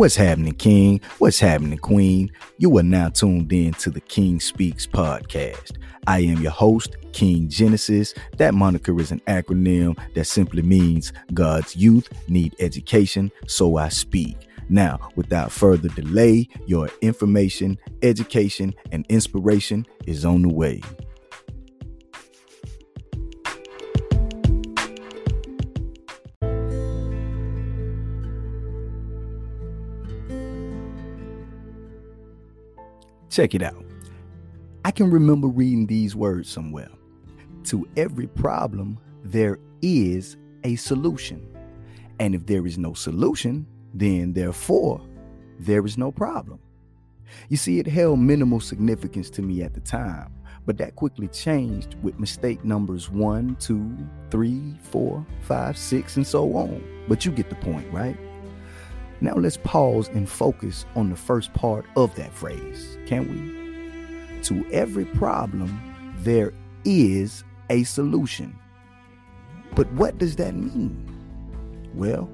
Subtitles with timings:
[0.00, 1.02] What's happening, King?
[1.18, 2.32] What's happening, Queen?
[2.56, 5.72] You are now tuned in to the King Speaks podcast.
[6.06, 8.14] I am your host, King Genesis.
[8.38, 14.48] That moniker is an acronym that simply means God's youth need education, so I speak.
[14.70, 20.80] Now, without further delay, your information, education, and inspiration is on the way.
[33.30, 33.84] Check it out.
[34.84, 36.90] I can remember reading these words somewhere.
[37.64, 41.46] To every problem, there is a solution.
[42.18, 45.00] And if there is no solution, then therefore,
[45.58, 46.58] there is no problem.
[47.48, 50.34] You see, it held minimal significance to me at the time,
[50.66, 53.96] but that quickly changed with mistake numbers one, two,
[54.30, 56.82] three, four, five, six, and so on.
[57.06, 58.16] But you get the point, right?
[59.20, 64.42] Now let's pause and focus on the first part of that phrase, can we?
[64.44, 65.78] To every problem,
[66.18, 66.52] there
[66.84, 68.58] is a solution.
[69.74, 71.06] But what does that mean?
[71.94, 72.30] Well,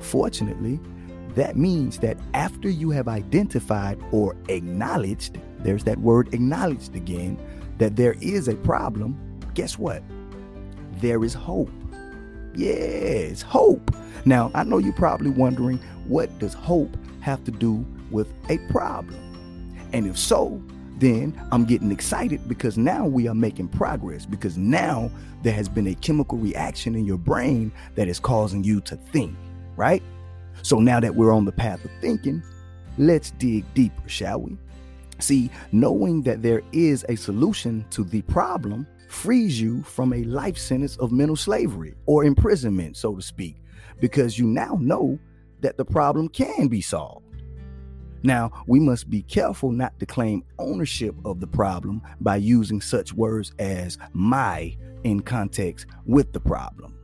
[0.00, 0.80] fortunately,
[1.34, 7.38] that means that after you have identified or acknowledged, there's that word acknowledged again,
[7.78, 9.16] that there is a problem,
[9.54, 10.02] guess what?
[10.94, 11.70] There is hope.
[12.56, 13.94] Yes, hope.
[14.24, 19.14] Now, I know you're probably wondering what does hope have to do with a problem?
[19.92, 20.62] And if so,
[20.98, 25.10] then I'm getting excited because now we are making progress because now
[25.42, 29.36] there has been a chemical reaction in your brain that is causing you to think,
[29.76, 30.02] right?
[30.62, 32.42] So now that we're on the path of thinking,
[32.96, 34.56] let's dig deeper, shall we?
[35.18, 40.58] See, knowing that there is a solution to the problem frees you from a life
[40.58, 43.56] sentence of mental slavery or imprisonment, so to speak,
[44.00, 45.18] because you now know
[45.60, 47.24] that the problem can be solved.
[48.22, 53.12] Now, we must be careful not to claim ownership of the problem by using such
[53.12, 56.98] words as my in context with the problem,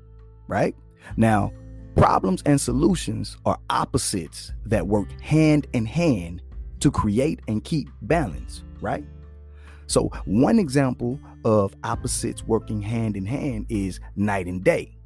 [0.49, 0.75] right?
[1.17, 1.53] Now,
[1.95, 6.43] problems and solutions are opposites that work hand in hand
[6.83, 9.05] to create and keep balance, right?
[9.87, 14.97] So, one example of opposites working hand in hand is night and day.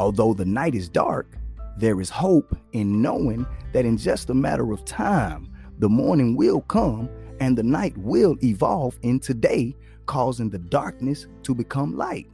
[0.00, 1.38] Although the night is dark,
[1.78, 6.62] there is hope in knowing that in just a matter of time, the morning will
[6.62, 12.28] come and the night will evolve into day, causing the darkness to become light.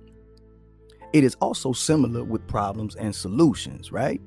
[1.12, 4.20] It is also similar with problems and solutions, right?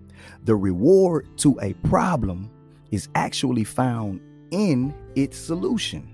[0.43, 2.51] The reward to a problem
[2.91, 6.11] is actually found in its solution.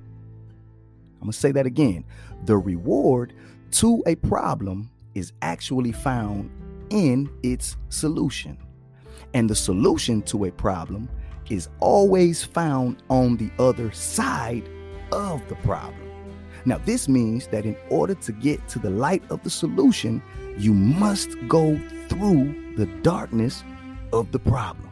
[1.16, 2.04] I'm going to say that again.
[2.46, 3.34] The reward
[3.72, 6.50] to a problem is actually found
[6.90, 8.58] in its solution.
[9.34, 11.10] And the solution to a problem
[11.50, 14.68] is always found on the other side
[15.12, 15.96] of the problem.
[16.66, 20.22] Now, this means that in order to get to the light of the solution,
[20.58, 23.64] you must go through the darkness
[24.14, 24.90] of the problem.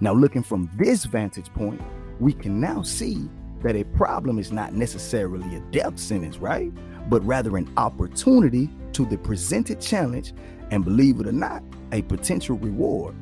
[0.00, 1.80] Now, looking from this vantage point,
[2.20, 3.28] we can now see
[3.62, 6.72] that a problem is not necessarily a death sentence, right?
[7.08, 10.32] But rather an opportunity to the presented challenge
[10.70, 11.62] and, believe it or not,
[11.92, 13.14] a potential reward.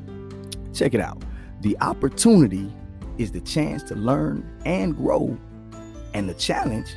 [0.73, 1.23] Check it out.
[1.61, 2.73] The opportunity
[3.19, 5.37] is the chance to learn and grow,
[6.15, 6.89] and the challenge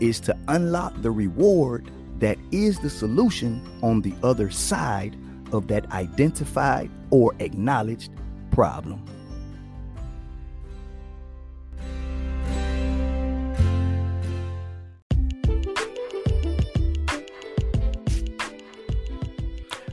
[0.00, 5.16] is to unlock the reward that is the solution on the other side
[5.52, 8.10] of that identified or acknowledged
[8.50, 9.04] problem.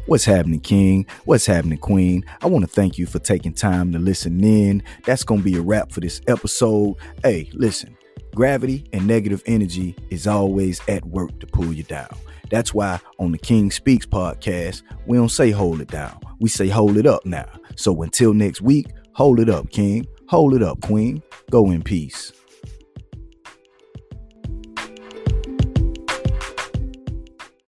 [0.05, 1.05] What's happening, King?
[1.23, 2.25] What's happening, Queen?
[2.41, 4.83] I want to thank you for taking time to listen in.
[5.05, 6.97] That's going to be a wrap for this episode.
[7.23, 7.97] Hey, listen,
[8.35, 12.13] gravity and negative energy is always at work to pull you down.
[12.49, 16.19] That's why on the King Speaks podcast, we don't say hold it down.
[16.41, 17.47] We say hold it up now.
[17.77, 20.05] So until next week, hold it up, King.
[20.27, 21.23] Hold it up, Queen.
[21.49, 22.33] Go in peace.